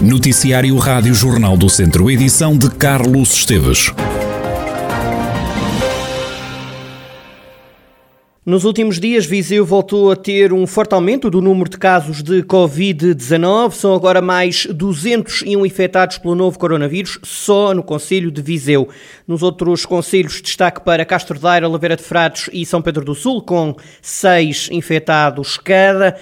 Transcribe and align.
Noticiário 0.00 0.76
Rádio 0.76 1.12
Jornal 1.12 1.56
do 1.56 1.68
Centro, 1.68 2.08
edição 2.08 2.56
de 2.56 2.70
Carlos 2.70 3.34
Esteves. 3.34 3.92
Nos 8.46 8.64
últimos 8.64 9.00
dias, 9.00 9.26
Viseu 9.26 9.66
voltou 9.66 10.12
a 10.12 10.16
ter 10.16 10.52
um 10.52 10.68
forte 10.68 10.94
aumento 10.94 11.28
do 11.28 11.42
número 11.42 11.68
de 11.68 11.76
casos 11.76 12.22
de 12.22 12.44
Covid-19. 12.44 13.72
São 13.72 13.92
agora 13.92 14.22
mais 14.22 14.66
201 14.66 15.66
infectados 15.66 16.16
pelo 16.16 16.36
novo 16.36 16.56
coronavírus, 16.60 17.18
só 17.24 17.74
no 17.74 17.82
Conselho 17.82 18.30
de 18.30 18.40
Viseu. 18.40 18.88
Nos 19.26 19.42
outros 19.42 19.84
conselhos, 19.84 20.40
destaque 20.40 20.80
para 20.80 21.04
Castro 21.04 21.40
Daire, 21.40 21.66
Oliveira 21.66 21.96
de 21.96 22.04
Frades 22.04 22.48
e 22.52 22.64
São 22.64 22.80
Pedro 22.80 23.04
do 23.04 23.16
Sul, 23.16 23.42
com 23.42 23.74
seis 24.00 24.68
infectados 24.70 25.58
cada. 25.58 26.16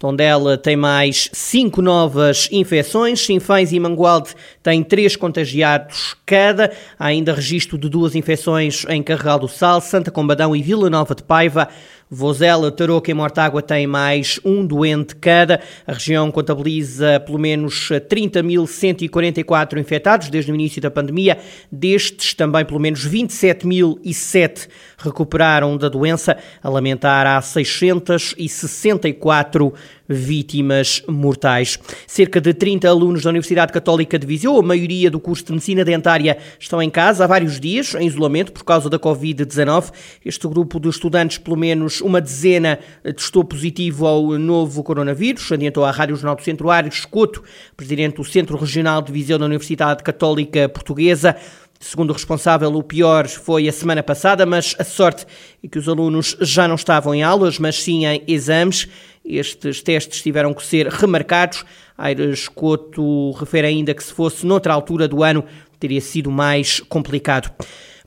Tondela 0.00 0.56
tem 0.56 0.76
mais 0.76 1.28
cinco 1.30 1.82
novas 1.82 2.48
infecções. 2.50 3.20
Sinfãs 3.20 3.70
e 3.70 3.78
Mangualde 3.78 4.30
têm 4.62 4.82
três 4.82 5.14
contagiados 5.14 6.16
cada. 6.24 6.72
Há 6.98 7.08
ainda 7.08 7.34
registro 7.34 7.76
de 7.76 7.86
duas 7.86 8.14
infecções 8.14 8.86
em 8.88 9.02
Carregal 9.02 9.38
do 9.38 9.46
Sal, 9.46 9.78
Santa 9.82 10.10
Combadão 10.10 10.56
e 10.56 10.62
Vila 10.62 10.88
Nova 10.88 11.14
de 11.14 11.22
Paiva. 11.22 11.68
Vozela, 12.12 12.72
Tarouca 12.72 13.08
e 13.08 13.14
Mortágua 13.14 13.62
têm 13.62 13.86
mais 13.86 14.40
um 14.44 14.66
doente 14.66 15.14
cada. 15.14 15.60
A 15.86 15.92
região 15.92 16.28
contabiliza 16.32 17.20
pelo 17.20 17.38
menos 17.38 17.88
30.144 17.88 19.78
infectados 19.78 20.28
desde 20.28 20.50
o 20.50 20.54
início 20.56 20.82
da 20.82 20.90
pandemia. 20.90 21.38
Destes, 21.70 22.34
também 22.34 22.64
pelo 22.64 22.80
menos 22.80 23.06
27.007 23.06 24.68
recuperaram 24.98 25.76
da 25.76 25.88
doença. 25.88 26.36
A 26.60 26.68
lamentar, 26.68 27.28
há 27.28 27.40
664 27.40 29.72
vítimas 30.08 31.02
mortais. 31.06 31.78
Cerca 32.06 32.40
de 32.40 32.52
30 32.52 32.88
alunos 32.88 33.22
da 33.22 33.30
Universidade 33.30 33.72
Católica 33.72 34.18
de 34.18 34.26
Viseu, 34.26 34.58
a 34.58 34.62
maioria 34.62 35.10
do 35.10 35.20
curso 35.20 35.44
de 35.44 35.52
Medicina 35.52 35.84
Dentária, 35.84 36.38
estão 36.58 36.82
em 36.82 36.90
casa 36.90 37.24
há 37.24 37.26
vários 37.26 37.60
dias, 37.60 37.94
em 37.94 38.06
isolamento 38.06 38.52
por 38.52 38.64
causa 38.64 38.90
da 38.90 38.98
Covid-19. 38.98 39.92
Este 40.24 40.48
grupo 40.48 40.80
de 40.80 40.88
estudantes, 40.88 41.38
pelo 41.38 41.56
menos 41.56 42.00
uma 42.00 42.20
dezena, 42.20 42.78
testou 43.02 43.44
positivo 43.44 44.06
ao 44.06 44.38
novo 44.38 44.82
coronavírus, 44.82 45.52
adiantou 45.52 45.84
à 45.84 45.90
Rádio 45.90 46.16
Jornal 46.16 46.36
do 46.36 46.42
Centro 46.42 46.70
Aires 46.70 46.94
Escoto, 46.94 47.42
presidente 47.76 48.16
do 48.16 48.24
Centro 48.24 48.56
Regional 48.56 49.02
de 49.02 49.12
Viseu 49.12 49.38
da 49.38 49.46
Universidade 49.46 50.02
Católica 50.02 50.68
Portuguesa. 50.68 51.36
Segundo 51.82 52.10
o 52.10 52.12
responsável, 52.12 52.70
o 52.74 52.82
pior 52.82 53.26
foi 53.26 53.66
a 53.66 53.72
semana 53.72 54.02
passada, 54.02 54.44
mas 54.44 54.76
a 54.78 54.84
sorte 54.84 55.26
é 55.64 55.66
que 55.66 55.78
os 55.78 55.88
alunos 55.88 56.36
já 56.38 56.68
não 56.68 56.74
estavam 56.74 57.14
em 57.14 57.22
aulas, 57.22 57.58
mas 57.58 57.82
sim 57.82 58.04
em 58.04 58.22
exames. 58.28 58.86
Estes 59.24 59.82
testes 59.82 60.22
tiveram 60.22 60.54
que 60.54 60.64
ser 60.64 60.88
remarcados. 60.88 61.64
Aires 61.96 62.48
Couto 62.48 63.32
refere 63.32 63.66
ainda 63.66 63.94
que 63.94 64.02
se 64.02 64.12
fosse 64.12 64.46
noutra 64.46 64.72
altura 64.72 65.06
do 65.06 65.22
ano 65.22 65.44
teria 65.80 66.00
sido 66.00 66.30
mais 66.30 66.78
complicado. 66.80 67.50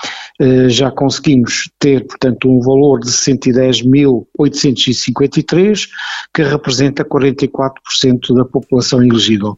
já 0.69 0.91
conseguimos 0.91 1.71
ter, 1.79 2.07
portanto, 2.07 2.49
um 2.49 2.61
valor 2.61 3.01
de 3.01 3.11
110.853, 3.11 5.89
que 6.33 6.43
representa 6.43 7.05
44% 7.05 8.35
da 8.35 8.45
população 8.45 9.03
elegível. 9.03 9.57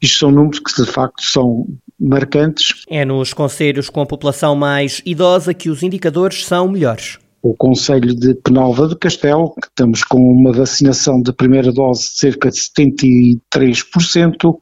Isto 0.00 0.18
são 0.18 0.30
números 0.30 0.60
que, 0.60 0.82
de 0.82 0.88
facto, 0.88 1.22
são 1.22 1.66
marcantes. 1.98 2.84
É 2.88 3.04
nos 3.04 3.34
conselhos 3.34 3.90
com 3.90 4.00
a 4.00 4.06
população 4.06 4.54
mais 4.54 5.02
idosa 5.04 5.52
que 5.52 5.68
os 5.68 5.82
indicadores 5.82 6.46
são 6.46 6.68
melhores 6.68 7.18
o 7.42 7.54
Conselho 7.54 8.14
de 8.14 8.34
Penalva 8.34 8.86
de 8.86 8.96
Castelo, 8.96 9.54
que 9.54 9.66
estamos 9.66 10.04
com 10.04 10.18
uma 10.18 10.52
vacinação 10.52 11.22
de 11.22 11.32
primeira 11.32 11.72
dose 11.72 12.02
de 12.02 12.18
cerca 12.18 12.50
de 12.50 12.58
73%, 12.58 14.58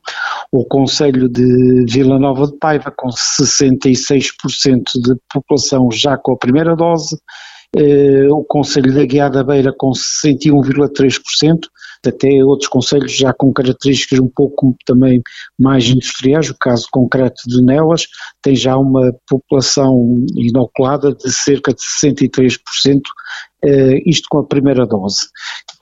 o 0.52 0.64
Conselho 0.64 1.28
de 1.28 1.84
Vila 1.88 2.18
Nova 2.18 2.46
de 2.46 2.56
Paiva 2.58 2.92
com 2.96 3.08
66% 3.08 4.82
de 5.02 5.16
população 5.32 5.90
já 5.90 6.16
com 6.16 6.32
a 6.32 6.38
primeira 6.38 6.76
dose, 6.76 7.18
o 8.30 8.44
Conselho 8.44 8.94
da 8.94 9.04
Guiada 9.04 9.38
da 9.38 9.44
Beira 9.44 9.72
com 9.76 9.90
61,3%, 9.90 11.68
até 12.06 12.28
outros 12.44 12.68
conselhos 12.68 13.12
já 13.12 13.32
com 13.32 13.52
características 13.52 14.20
um 14.20 14.28
pouco 14.28 14.76
também 14.86 15.20
mais 15.58 15.88
industriais, 15.88 16.50
o 16.50 16.56
caso 16.58 16.86
concreto 16.90 17.42
de 17.46 17.62
Nelas 17.64 18.06
tem 18.42 18.54
já 18.54 18.76
uma 18.76 19.12
população 19.28 20.16
inoculada 20.36 21.14
de 21.14 21.32
cerca 21.32 21.72
de 21.72 21.80
63%, 21.80 22.58
eh, 23.64 23.98
isto 24.06 24.28
com 24.30 24.38
a 24.38 24.46
primeira 24.46 24.86
dose. 24.86 25.26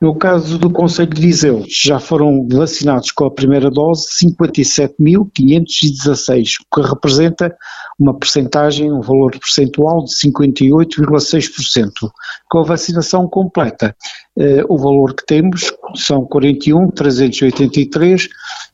No 0.00 0.14
caso 0.14 0.56
do 0.58 0.70
Conselho 0.70 1.12
de 1.14 1.20
Viseu, 1.22 1.64
já 1.66 1.98
foram 1.98 2.46
vacinados 2.52 3.10
com 3.10 3.24
a 3.24 3.30
primeira 3.30 3.70
dose 3.70 4.06
57.516, 4.22 6.56
o 6.60 6.64
que 6.74 6.82
representa 6.86 7.56
uma 7.98 8.12
percentagem, 8.12 8.92
um 8.92 9.00
valor 9.00 9.30
percentual 9.38 10.04
de 10.04 10.10
58,6%. 10.10 12.10
Com 12.50 12.58
a 12.58 12.64
vacinação 12.64 13.26
completa, 13.26 13.96
eh, 14.38 14.62
o 14.68 14.76
valor 14.76 15.14
que 15.14 15.24
temos 15.24 15.72
são 15.94 16.26
41.383, 16.26 18.28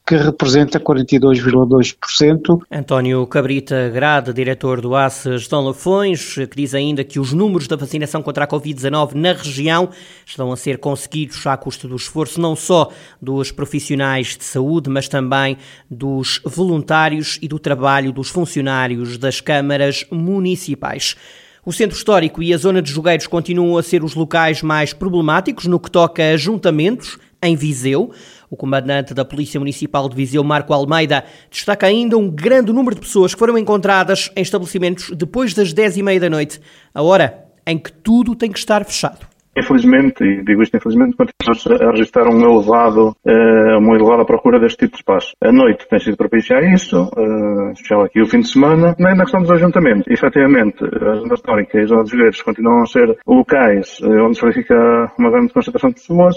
que 0.04 0.16
representa 0.16 0.80
42,2%. 0.80 2.58
António 2.68 3.24
Cabrita 3.28 3.88
Grade, 3.90 4.32
diretor 4.32 4.80
do 4.80 4.96
ACES 4.96 5.46
Dom 5.46 5.66
Lafões, 5.66 6.34
que 6.34 6.56
diz 6.56 6.74
ainda 6.74 7.04
que 7.04 7.20
os 7.20 7.32
números 7.32 7.68
da 7.68 7.76
vacinação 7.76 8.22
contra 8.22 8.42
a 8.42 8.48
Covid-19 8.48 9.14
na 9.14 9.32
região 9.32 9.88
estão 10.26 10.50
a 10.50 10.56
ser 10.56 10.78
conseguidos 10.78 11.11
à 11.46 11.56
custa 11.56 11.86
do 11.86 11.96
esforço 11.96 12.40
não 12.40 12.56
só 12.56 12.90
dos 13.20 13.50
profissionais 13.50 14.36
de 14.36 14.44
saúde, 14.44 14.88
mas 14.88 15.08
também 15.08 15.56
dos 15.90 16.40
voluntários 16.44 17.38
e 17.42 17.48
do 17.48 17.58
trabalho 17.58 18.12
dos 18.12 18.28
funcionários 18.28 19.18
das 19.18 19.40
câmaras 19.40 20.04
municipais. 20.10 21.16
O 21.64 21.72
centro 21.72 21.96
histórico 21.96 22.42
e 22.42 22.52
a 22.52 22.56
zona 22.56 22.82
de 22.82 22.90
jogueiros 22.90 23.28
continuam 23.28 23.78
a 23.78 23.82
ser 23.84 24.02
os 24.02 24.14
locais 24.14 24.62
mais 24.62 24.92
problemáticos 24.92 25.66
no 25.66 25.78
que 25.78 25.90
toca 25.90 26.22
a 26.22 26.32
ajuntamentos 26.32 27.18
em 27.42 27.54
Viseu. 27.54 28.10
O 28.50 28.56
comandante 28.56 29.14
da 29.14 29.24
Polícia 29.24 29.60
Municipal 29.60 30.08
de 30.08 30.16
Viseu, 30.16 30.42
Marco 30.42 30.72
Almeida, 30.72 31.24
destaca 31.50 31.86
ainda 31.86 32.18
um 32.18 32.28
grande 32.28 32.72
número 32.72 32.96
de 32.96 33.02
pessoas 33.02 33.32
que 33.32 33.38
foram 33.38 33.56
encontradas 33.56 34.28
em 34.34 34.42
estabelecimentos 34.42 35.10
depois 35.16 35.54
das 35.54 35.72
10 35.72 35.98
e 35.98 36.02
meia 36.02 36.18
da 36.18 36.28
noite, 36.28 36.60
a 36.92 37.00
hora 37.00 37.44
em 37.66 37.78
que 37.78 37.92
tudo 37.92 38.34
tem 38.34 38.50
que 38.50 38.58
estar 38.58 38.84
fechado. 38.84 39.31
Infelizmente, 39.56 40.24
e 40.24 40.42
digo 40.42 40.62
isto 40.62 40.76
infelizmente, 40.76 41.16
continuamos 41.16 41.66
a 41.66 41.90
registrar 41.90 42.26
um 42.28 42.40
elevado, 42.40 43.14
uh, 43.24 43.78
uma 43.78 43.96
elevada 43.96 44.24
procura 44.24 44.58
deste 44.58 44.78
tipo 44.78 44.92
de 44.92 44.98
espaço. 44.98 45.32
A 45.42 45.52
noite 45.52 45.86
tem 45.88 45.98
sido 45.98 46.16
propícia 46.16 46.56
a 46.56 46.72
isso, 46.72 47.02
uh, 47.02 47.72
especial 47.72 48.02
aqui 48.02 48.20
o 48.22 48.26
fim 48.26 48.40
de 48.40 48.48
semana. 48.48 48.94
Na 48.98 49.14
questão 49.16 49.40
dos 49.40 49.50
ajuntamentos, 49.50 50.06
efetivamente, 50.08 50.82
a 50.84 51.14
zona 51.14 51.34
histórica 51.34 51.78
e 51.78 51.82
as 51.82 51.88
zonas 51.88 52.04
dos 52.04 52.12
guerreiros 52.12 52.42
continuam 52.42 52.82
a 52.82 52.86
ser 52.86 53.18
locais 53.26 54.00
onde 54.02 54.36
se 54.36 54.42
verifica 54.42 55.12
uma 55.18 55.30
grande 55.30 55.52
concentração 55.52 55.90
de 55.90 55.96
pessoas. 55.96 56.36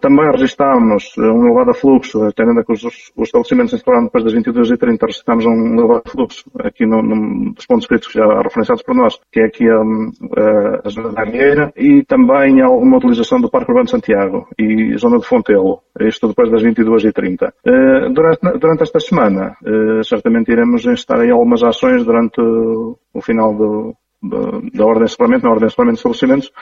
Também 0.00 0.30
registramos 0.30 1.04
um 1.18 1.46
elevado 1.46 1.74
fluxo, 1.74 2.32
tendo 2.34 2.52
em 2.52 2.64
que 2.64 2.72
os, 2.72 2.84
os 2.84 3.28
estabelecimentos 3.28 3.74
instalados 3.74 4.06
depois 4.06 4.24
das 4.24 4.34
22h30 4.34 4.98
registramos 5.02 5.46
um 5.46 5.78
elevado 5.78 6.02
fluxo 6.08 6.44
aqui 6.60 6.86
no, 6.86 7.02
no, 7.02 7.52
dos 7.52 7.66
pontos 7.66 7.86
críticos 7.86 8.14
já 8.14 8.26
referenciados 8.42 8.82
por 8.82 8.94
nós, 8.94 9.18
que 9.32 9.40
é 9.40 9.44
aqui 9.46 9.68
a, 9.68 9.76
a, 9.76 10.80
a 10.84 10.88
zona 10.88 11.12
da 11.12 11.22
Arieira, 11.22 11.72
e 11.76 12.04
também 12.04 12.51
em 12.58 12.60
alguma 12.62 12.98
utilização 12.98 13.40
do 13.40 13.50
Parque 13.50 13.70
Urbano 13.70 13.86
de 13.86 13.90
Santiago 13.90 14.48
e 14.58 14.96
zona 14.98 15.18
de 15.18 15.26
Fontelo, 15.26 15.82
isto 16.00 16.28
depois 16.28 16.50
das 16.50 16.62
22h30. 16.62 17.52
Eh, 17.64 18.08
durante, 18.10 18.58
durante 18.58 18.82
esta 18.82 19.00
semana, 19.00 19.56
eh, 19.64 20.02
certamente 20.02 20.52
iremos 20.52 20.84
instar 20.84 21.20
aí 21.20 21.30
algumas 21.30 21.62
ações 21.62 22.04
durante 22.04 22.40
o 22.40 23.20
final 23.20 23.54
do, 23.54 23.96
da 24.22 24.84
ordem 24.86 25.04
de 25.04 25.10
separamento, 25.10 25.44
na 25.44 25.50
ordem 25.50 25.66
de 25.66 25.72
separamento 25.72 25.96
de 25.96 25.98
estabelecimentos, 25.98 26.52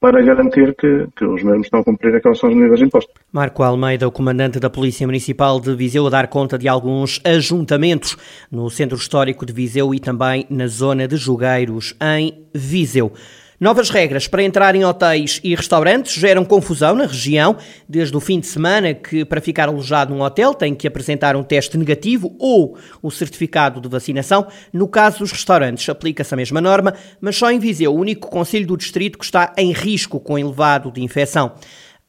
para 0.00 0.22
garantir 0.22 0.76
que, 0.76 1.08
que 1.16 1.24
os 1.24 1.42
mesmos 1.42 1.66
estão 1.66 1.80
a 1.80 1.84
cumprir 1.84 2.14
aquelas 2.14 2.38
são 2.38 2.48
as 2.48 2.54
medidas 2.54 2.80
impostas. 2.80 3.12
Marco 3.32 3.64
Almeida, 3.64 4.06
o 4.06 4.12
comandante 4.12 4.60
da 4.60 4.70
Polícia 4.70 5.06
Municipal 5.06 5.58
de 5.60 5.74
Viseu, 5.74 6.06
a 6.06 6.10
dar 6.10 6.28
conta 6.28 6.56
de 6.56 6.68
alguns 6.68 7.20
ajuntamentos 7.24 8.16
no 8.50 8.70
Centro 8.70 8.96
Histórico 8.96 9.44
de 9.44 9.52
Viseu 9.52 9.92
e 9.92 9.98
também 9.98 10.46
na 10.48 10.68
zona 10.68 11.08
de 11.08 11.16
Jogueiros, 11.16 11.96
em 12.00 12.46
Viseu. 12.54 13.12
Novas 13.60 13.90
regras 13.90 14.28
para 14.28 14.44
entrar 14.44 14.76
em 14.76 14.84
hotéis 14.84 15.40
e 15.42 15.52
restaurantes 15.52 16.14
geram 16.14 16.44
confusão 16.44 16.94
na 16.94 17.06
região, 17.06 17.56
desde 17.88 18.16
o 18.16 18.20
fim 18.20 18.38
de 18.38 18.46
semana 18.46 18.94
que 18.94 19.24
para 19.24 19.40
ficar 19.40 19.68
alojado 19.68 20.14
num 20.14 20.22
hotel 20.22 20.54
tem 20.54 20.76
que 20.76 20.86
apresentar 20.86 21.34
um 21.34 21.42
teste 21.42 21.76
negativo 21.76 22.36
ou 22.38 22.78
o 23.02 23.10
certificado 23.10 23.80
de 23.80 23.88
vacinação. 23.88 24.46
No 24.72 24.86
caso 24.86 25.18
dos 25.18 25.32
restaurantes 25.32 25.88
aplica-se 25.88 26.32
a 26.32 26.36
mesma 26.36 26.60
norma, 26.60 26.94
mas 27.20 27.34
só 27.34 27.50
em 27.50 27.58
Viseu, 27.58 27.92
o 27.92 27.98
único 27.98 28.30
conselho 28.30 28.64
do 28.64 28.76
distrito 28.76 29.18
que 29.18 29.24
está 29.24 29.52
em 29.56 29.72
risco 29.72 30.20
com 30.20 30.38
elevado 30.38 30.92
de 30.92 31.02
infecção. 31.02 31.50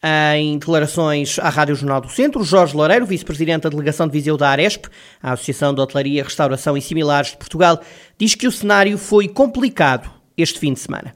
Em 0.04 0.60
declarações 0.60 1.40
à 1.40 1.50
Rádio 1.50 1.74
Jornal 1.74 2.00
do 2.00 2.10
Centro, 2.10 2.44
Jorge 2.44 2.78
Loureiro, 2.78 3.08
vice-presidente 3.08 3.64
da 3.64 3.70
delegação 3.70 4.06
de 4.06 4.14
Viseu 4.14 4.38
da 4.38 4.50
Aresp, 4.50 4.86
a 5.20 5.32
Associação 5.32 5.74
de 5.74 5.82
Hotelaria, 5.82 6.24
Restauração 6.24 6.78
e 6.78 6.82
Similares 6.82 7.32
de 7.32 7.38
Portugal, 7.38 7.82
diz 8.20 8.36
que 8.36 8.48
o 8.48 8.52
cenário 8.52 9.00
foi 9.00 9.28
complicado 9.28 10.12
este 10.38 10.60
fim 10.60 10.74
de 10.74 10.80
semana 10.80 11.12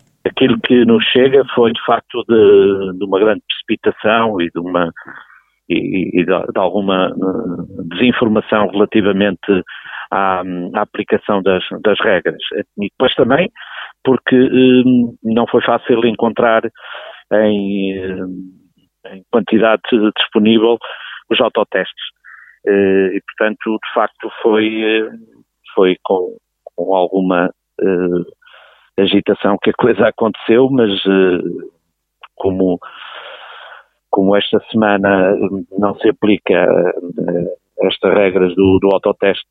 que 0.65 0.85
nos 0.85 1.03
chega 1.05 1.43
foi 1.53 1.71
de 1.71 1.85
facto 1.85 2.23
de, 2.27 2.97
de 2.97 3.05
uma 3.05 3.19
grande 3.19 3.41
precipitação 3.47 4.39
e 4.41 4.49
de 4.49 4.59
uma 4.59 4.91
e, 5.69 6.21
e 6.21 6.25
de, 6.25 6.59
alguma 6.59 7.07
eh, 7.07 7.83
desinformação 7.95 8.67
relativamente 8.67 9.63
à, 10.11 10.41
à 10.75 10.81
aplicação 10.81 11.41
das, 11.41 11.63
das, 11.81 11.99
regras. 12.01 12.41
E 12.77 12.89
depois 12.89 13.13
também 13.15 13.49
porque 14.03 14.35
eh, 14.35 14.83
não 15.23 15.47
foi 15.47 15.61
fácil 15.61 16.05
encontrar 16.05 16.63
em, 17.31 17.93
eh, 17.93 19.13
em 19.13 19.23
quantidade 19.31 19.81
disponível 20.17 20.77
os 21.29 21.39
autotestes. 21.39 22.03
E, 22.65 23.21
portanto, 23.27 23.77
de 23.85 23.93
facto, 23.93 24.31
foi, 24.41 25.09
foi 25.75 25.97
com, 26.01 26.37
com 26.75 26.95
alguma 26.95 27.51
agitação 28.97 29.57
que 29.61 29.71
a 29.71 29.73
coisa 29.73 30.07
aconteceu, 30.07 30.69
mas 30.69 30.91
uh, 31.05 31.71
como, 32.35 32.79
como 34.09 34.35
esta 34.35 34.59
semana 34.71 35.35
não 35.77 35.95
se 35.95 36.09
aplica 36.09 36.65
uh, 36.65 37.87
estas 37.87 38.13
regras 38.13 38.55
do, 38.55 38.79
do 38.79 38.89
autoteste 38.93 39.47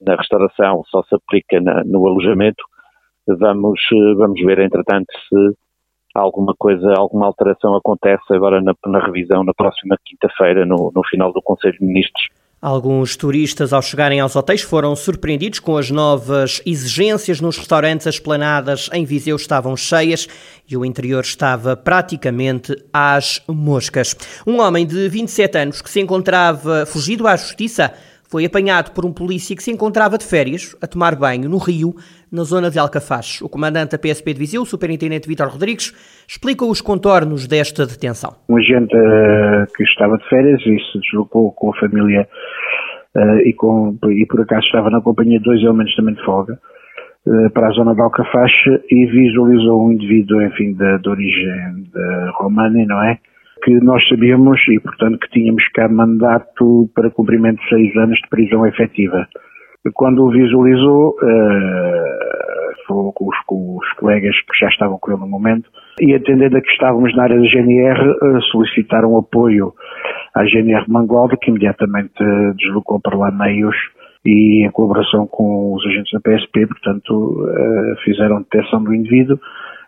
na 0.00 0.16
restauração, 0.16 0.82
só 0.86 1.02
se 1.04 1.14
aplica 1.14 1.60
na, 1.60 1.84
no 1.84 2.06
alojamento, 2.06 2.64
vamos, 3.26 3.80
uh, 3.92 4.16
vamos 4.16 4.40
ver 4.40 4.58
entretanto 4.60 5.12
se 5.28 5.56
alguma 6.14 6.54
coisa, 6.58 6.92
alguma 6.96 7.26
alteração 7.26 7.74
acontece 7.74 8.24
agora 8.30 8.60
na, 8.60 8.74
na 8.86 9.04
revisão 9.04 9.44
na 9.44 9.54
próxima 9.54 9.96
quinta-feira, 10.04 10.64
no, 10.64 10.90
no 10.94 11.04
final 11.04 11.32
do 11.32 11.42
Conselho 11.42 11.78
de 11.78 11.84
Ministros 11.84 12.41
Alguns 12.62 13.16
turistas, 13.16 13.72
ao 13.72 13.82
chegarem 13.82 14.20
aos 14.20 14.36
hotéis, 14.36 14.62
foram 14.62 14.94
surpreendidos 14.94 15.58
com 15.58 15.76
as 15.76 15.90
novas 15.90 16.62
exigências 16.64 17.40
nos 17.40 17.58
restaurantes. 17.58 18.06
As 18.06 18.20
planadas 18.20 18.88
em 18.92 19.04
Viseu 19.04 19.34
estavam 19.34 19.76
cheias 19.76 20.28
e 20.70 20.76
o 20.76 20.84
interior 20.84 21.24
estava 21.24 21.76
praticamente 21.76 22.76
às 22.92 23.42
moscas. 23.48 24.14
Um 24.46 24.60
homem 24.60 24.86
de 24.86 25.08
27 25.08 25.58
anos 25.58 25.82
que 25.82 25.90
se 25.90 25.98
encontrava 25.98 26.86
fugido 26.86 27.26
à 27.26 27.34
justiça 27.34 27.92
foi 28.32 28.46
apanhado 28.46 28.92
por 28.92 29.04
um 29.04 29.12
polícia 29.12 29.54
que 29.54 29.62
se 29.62 29.70
encontrava 29.70 30.16
de 30.16 30.24
férias 30.24 30.74
a 30.80 30.86
tomar 30.86 31.14
banho 31.14 31.50
no 31.50 31.58
rio, 31.58 31.92
na 32.32 32.44
zona 32.44 32.70
de 32.70 32.78
Alcafaz. 32.78 33.42
O 33.42 33.48
comandante 33.48 33.90
da 33.92 33.98
PSP 33.98 34.32
de 34.32 34.38
Viseu, 34.38 34.62
o 34.62 34.64
superintendente 34.64 35.28
Vítor 35.28 35.48
Rodrigues, 35.48 35.92
explica 36.26 36.64
os 36.64 36.80
contornos 36.80 37.46
desta 37.46 37.84
detenção. 37.84 38.32
Um 38.48 38.56
agente 38.56 38.96
uh, 38.96 39.68
que 39.76 39.82
estava 39.84 40.16
de 40.16 40.26
férias 40.30 40.62
e 40.62 40.78
se 40.80 40.98
deslocou 41.00 41.52
com 41.52 41.74
a 41.74 41.76
família 41.76 42.26
uh, 43.14 43.38
e, 43.44 43.52
com, 43.52 43.98
e 44.08 44.24
por 44.24 44.40
acaso 44.40 44.64
estava 44.64 44.88
na 44.88 45.02
companhia 45.02 45.36
de 45.36 45.44
dois 45.44 45.62
elementos 45.62 45.94
também 45.94 46.14
de 46.14 46.24
folga 46.24 46.58
uh, 47.26 47.50
para 47.50 47.68
a 47.68 47.72
zona 47.72 47.94
de 47.94 48.00
Alcafaz 48.00 48.50
e 48.90 49.04
visualizou 49.04 49.88
um 49.88 49.92
indivíduo, 49.92 50.40
enfim, 50.40 50.72
de, 50.72 50.98
de 51.00 51.08
origem 51.10 51.84
romana, 52.38 52.82
não 52.86 53.04
é? 53.04 53.18
Que 53.62 53.70
nós 53.80 54.06
sabíamos 54.08 54.60
e, 54.68 54.80
portanto, 54.80 55.18
que 55.18 55.30
tínhamos 55.30 55.66
cá 55.68 55.88
mandato 55.88 56.90
para 56.94 57.10
cumprimento 57.10 57.62
de 57.62 57.68
seis 57.68 57.96
anos 57.96 58.18
de 58.18 58.28
prisão 58.28 58.66
efetiva. 58.66 59.26
Quando 59.94 60.24
o 60.24 60.30
visualizou, 60.30 61.10
uh, 61.10 62.86
falou 62.86 63.12
com 63.12 63.28
os, 63.28 63.36
com 63.46 63.78
os, 63.78 63.92
colegas 63.94 64.34
que 64.40 64.58
já 64.60 64.68
estavam 64.68 64.98
com 65.00 65.10
ele 65.10 65.20
no 65.20 65.28
momento 65.28 65.68
e, 66.00 66.14
atendendo 66.14 66.56
a 66.56 66.60
que 66.60 66.70
estávamos 66.70 67.14
na 67.16 67.24
área 67.24 67.36
da 67.36 67.46
GNR, 67.46 68.00
uh, 68.00 68.42
solicitaram 68.50 69.16
apoio 69.16 69.72
à 70.34 70.44
GNR 70.44 70.84
de 70.84 70.90
Mangualde, 70.90 71.36
que 71.36 71.50
imediatamente 71.50 72.22
uh, 72.22 72.54
deslocou 72.54 73.00
para 73.00 73.16
lá 73.16 73.30
meios 73.32 73.76
e, 74.24 74.64
em 74.64 74.70
colaboração 74.70 75.26
com 75.26 75.74
os 75.74 75.84
agentes 75.86 76.12
da 76.12 76.20
PSP, 76.20 76.66
portanto, 76.68 77.44
fizeram 78.04 78.38
detecção 78.42 78.84
do 78.84 78.94
indivíduo 78.94 79.36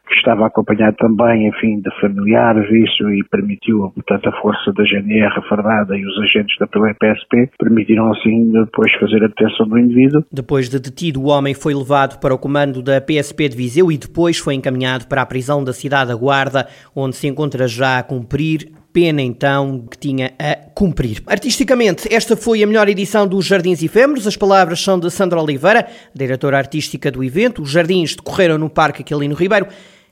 que 0.07 0.15
estava 0.15 0.47
acompanhado 0.47 0.97
também, 0.99 1.49
enfim, 1.49 1.81
de 1.81 1.91
familiares, 2.01 2.71
isso, 2.71 3.11
e 3.11 3.25
permitiu, 3.25 3.91
portanto, 3.95 4.29
a 4.29 4.41
força 4.41 4.73
da 4.73 4.85
GNR 4.85 5.49
fardada 5.49 5.97
e 5.97 6.05
os 6.05 6.19
agentes 6.19 6.57
da 6.59 6.67
PSP 6.67 7.51
permitiram, 7.59 8.13
assim, 8.13 8.53
depois 8.53 8.93
fazer 9.01 9.25
a 9.25 9.29
detenção 9.29 9.67
do 9.67 9.79
indivíduo. 9.79 10.25
Depois 10.31 10.69
de 10.69 10.79
detido, 10.79 11.23
o 11.23 11.29
homem 11.29 11.55
foi 11.55 11.75
levado 11.75 12.21
para 12.21 12.35
o 12.35 12.39
comando 12.39 12.83
da 12.83 13.01
PSP 13.01 13.49
de 13.49 13.57
Viseu 13.57 13.91
e 13.91 13.99
depois 13.99 14.39
foi 14.39 14.55
encaminhado 14.55 15.07
para 15.07 15.23
a 15.23 15.27
prisão 15.27 15.65
da 15.65 15.73
cidade 15.73 16.11
da 16.11 16.17
Guarda, 16.17 16.67
onde 16.95 17.17
se 17.17 17.27
encontra 17.27 17.67
já 17.67 17.99
a 17.99 18.03
cumprir 18.03 18.69
pena 18.95 19.21
então 19.21 19.85
que 19.91 19.99
tinha 19.99 20.33
a 20.39 20.55
cumprir. 20.73 21.21
Artisticamente, 21.27 22.07
esta 22.15 22.37
foi 22.37 22.63
a 22.63 22.67
melhor 22.67 22.89
edição 22.89 23.27
dos 23.27 23.45
Jardins 23.45 23.83
Efêmeros. 23.83 24.25
As 24.25 24.37
palavras 24.37 24.81
são 24.81 25.01
de 25.01 25.11
Sandra 25.11 25.43
Oliveira, 25.43 25.89
diretora 26.15 26.57
artística 26.57 27.11
do 27.11 27.23
evento. 27.25 27.61
Os 27.61 27.71
jardins 27.71 28.15
decorreram 28.15 28.57
no 28.57 28.71
Parque 28.71 29.03
Aquilino 29.03 29.35
Ribeiro 29.35 29.67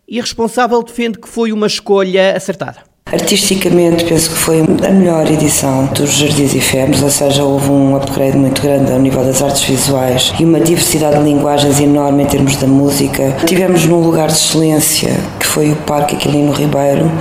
e 0.08 0.18
a 0.18 0.22
responsável 0.22 0.82
defende 0.82 1.20
que 1.20 1.28
foi 1.28 1.52
uma 1.52 1.68
escolha 1.68 2.36
acertada. 2.36 2.91
Artisticamente, 3.12 4.06
penso 4.06 4.30
que 4.30 4.36
foi 4.36 4.60
a 4.60 4.90
melhor 4.90 5.30
edição 5.30 5.84
dos 5.94 6.12
Jardins 6.12 6.54
Efêmeros, 6.54 7.02
ou 7.02 7.10
seja, 7.10 7.44
houve 7.44 7.70
um 7.70 7.94
upgrade 7.94 8.38
muito 8.38 8.62
grande 8.62 8.90
ao 8.90 8.98
nível 8.98 9.22
das 9.22 9.42
artes 9.42 9.64
visuais 9.64 10.32
e 10.40 10.46
uma 10.46 10.58
diversidade 10.58 11.18
de 11.18 11.24
linguagens 11.24 11.78
enorme 11.78 12.22
em 12.22 12.26
termos 12.26 12.56
da 12.56 12.66
música. 12.66 13.36
Tivemos 13.44 13.84
num 13.84 14.00
lugar 14.00 14.28
de 14.28 14.32
excelência, 14.32 15.10
que 15.38 15.44
foi 15.44 15.72
o 15.72 15.76
Parque 15.76 16.16
Aquilino 16.16 16.52
Ribeiro. 16.52 17.12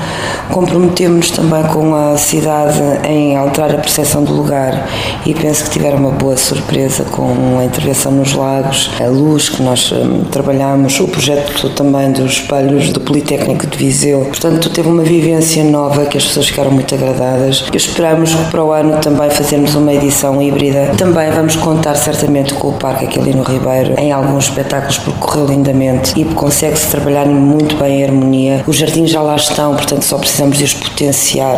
Comprometemos-nos 0.49 1.31
também 1.31 1.63
com 1.63 1.93
a 1.93 2.17
cidade 2.17 2.79
em 3.05 3.35
alterar 3.35 3.71
a 3.71 3.77
percepção 3.79 4.23
do 4.23 4.31
lugar 4.31 4.87
e 5.25 5.33
penso 5.33 5.65
que 5.65 5.71
tiveram 5.71 5.97
uma 5.97 6.11
boa 6.11 6.37
surpresa 6.37 7.03
com 7.03 7.59
a 7.59 7.65
intervenção 7.65 8.13
nos 8.13 8.31
lagos, 8.33 8.89
a 8.97 9.07
luz 9.07 9.49
que 9.49 9.61
nós 9.61 9.91
um, 9.91 10.23
trabalhamos, 10.23 10.97
o 11.01 11.07
projeto 11.09 11.69
também 11.71 12.13
dos 12.13 12.31
espelhos 12.31 12.91
do 12.91 13.01
Politécnico 13.01 13.67
de 13.67 13.77
Viseu. 13.77 14.21
Portanto, 14.21 14.69
teve 14.69 14.87
uma 14.87 15.03
vivência 15.03 15.65
nova 15.65 15.80
que 16.05 16.17
as 16.17 16.25
pessoas 16.25 16.47
ficaram 16.47 16.71
muito 16.71 16.93
agradadas. 16.93 17.65
Esperamos 17.73 18.33
para 18.51 18.63
o 18.63 18.71
ano 18.71 18.99
também 18.99 19.29
fazermos 19.29 19.75
uma 19.75 19.93
edição 19.93 20.41
híbrida. 20.41 20.91
Também 20.97 21.31
vamos 21.31 21.55
contar 21.55 21.95
certamente 21.95 22.53
com 22.53 22.69
o 22.69 22.73
Parque 22.73 23.05
no 23.19 23.43
Ribeiro 23.43 23.99
em 23.99 24.11
alguns 24.11 24.45
espetáculos 24.45 24.97
porque 24.97 25.19
correu 25.19 25.45
lindamente 25.47 26.19
e 26.19 26.25
consegue-se 26.25 26.91
trabalhar 26.91 27.25
muito 27.25 27.75
bem 27.77 28.01
em 28.01 28.03
harmonia. 28.03 28.63
Os 28.67 28.75
jardins 28.75 29.09
já 29.09 29.21
lá 29.21 29.35
estão, 29.35 29.75
portanto 29.75 30.03
só 30.03 30.17
precisamos 30.17 30.57
de 30.57 30.63
os 30.63 30.73
potenciar. 30.73 31.57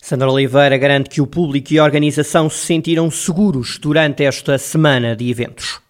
Sandra 0.00 0.30
Oliveira 0.30 0.76
garante 0.76 1.08
que 1.08 1.20
o 1.20 1.26
público 1.26 1.72
e 1.72 1.78
a 1.78 1.84
organização 1.84 2.50
se 2.50 2.66
sentiram 2.66 3.10
seguros 3.10 3.78
durante 3.78 4.24
esta 4.24 4.58
semana 4.58 5.14
de 5.14 5.30
eventos. 5.30 5.80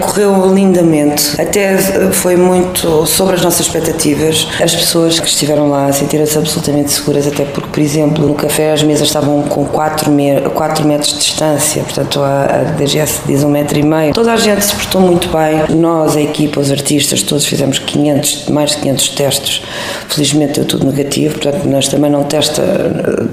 Correu 0.00 0.54
lindamente, 0.54 1.40
até 1.40 1.76
foi 2.12 2.36
muito 2.36 3.04
sobre 3.04 3.34
as 3.34 3.42
nossas 3.42 3.66
expectativas. 3.66 4.46
As 4.62 4.72
pessoas 4.72 5.18
que 5.18 5.26
estiveram 5.26 5.68
lá 5.68 5.90
sentiram-se 5.92 6.38
absolutamente 6.38 6.92
seguras, 6.92 7.26
até 7.26 7.44
porque, 7.44 7.68
por 7.68 7.80
exemplo, 7.80 8.24
no 8.24 8.34
café 8.34 8.70
as 8.70 8.80
mesas 8.84 9.08
estavam 9.08 9.42
com 9.42 9.64
4, 9.64 10.08
me 10.12 10.40
4 10.54 10.86
metros 10.86 11.14
de 11.14 11.18
distância, 11.18 11.82
portanto 11.82 12.20
a, 12.20 12.44
a 12.44 12.62
DGS 12.76 13.22
diz 13.26 13.42
um 13.42 13.50
metro 13.50 13.76
e 13.76 13.82
meio. 13.82 14.14
Toda 14.14 14.32
a 14.32 14.36
gente 14.36 14.64
se 14.64 14.72
portou 14.76 15.00
muito 15.00 15.28
bem, 15.30 15.76
nós, 15.76 16.16
a 16.16 16.20
equipa, 16.20 16.60
os 16.60 16.70
artistas, 16.70 17.24
todos 17.24 17.44
fizemos 17.44 17.80
500, 17.80 18.50
mais 18.50 18.70
de 18.70 18.76
500 18.76 19.08
testes. 19.08 19.62
Felizmente 20.08 20.52
deu 20.60 20.64
tudo 20.64 20.86
negativo, 20.86 21.40
portanto 21.40 21.64
nós 21.64 21.88
também 21.88 22.08
não 22.08 22.22
testa 22.22 22.62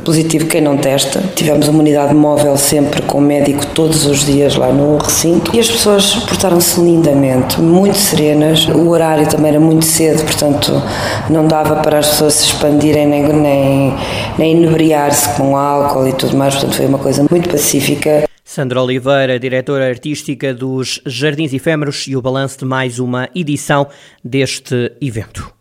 positivo 0.03 0.47
quem 0.47 0.61
não 0.61 0.77
testa. 0.77 1.21
Tivemos 1.35 1.67
uma 1.67 1.77
unidade 1.77 2.15
móvel 2.15 2.57
sempre 2.57 3.03
com 3.03 3.21
médico 3.21 3.67
todos 3.67 4.07
os 4.07 4.25
dias 4.25 4.55
lá 4.55 4.69
no 4.69 4.97
recinto 4.97 5.55
e 5.55 5.59
as 5.59 5.69
pessoas 5.69 6.15
portaram 6.15 6.54
portaram-se 6.55 6.79
lindamente, 6.79 7.59
muito 7.59 7.97
serenas. 7.97 8.67
O 8.67 8.89
horário 8.89 9.27
também 9.27 9.51
era 9.51 9.59
muito 9.59 9.85
cedo, 9.85 10.23
portanto 10.23 10.71
não 11.29 11.47
dava 11.47 11.81
para 11.81 11.99
as 11.99 12.09
pessoas 12.09 12.35
se 12.35 12.45
expandirem 12.45 13.07
nem, 13.07 13.23
nem, 13.23 13.93
nem 14.37 14.57
inebriar-se 14.57 15.29
com 15.35 15.55
álcool 15.55 16.07
e 16.07 16.13
tudo 16.13 16.37
mais, 16.37 16.53
portanto 16.55 16.75
foi 16.75 16.85
uma 16.85 16.99
coisa 16.99 17.25
muito 17.29 17.49
pacífica. 17.49 18.25
Sandra 18.43 18.81
Oliveira, 18.81 19.39
diretora 19.39 19.87
artística 19.87 20.53
dos 20.53 21.01
Jardins 21.05 21.51
Efêmeros 21.51 22.07
e 22.07 22.15
o 22.15 22.21
balanço 22.21 22.59
de 22.59 22.65
mais 22.65 22.99
uma 22.99 23.27
edição 23.35 23.87
deste 24.23 24.93
evento. 25.01 25.51